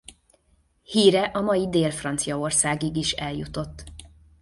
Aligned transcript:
Híre 0.83 1.21
a 1.33 1.41
mai 1.41 1.69
Dél-Franciaországig 1.69 2.95
is 2.95 3.11
eljutott. 3.11 3.83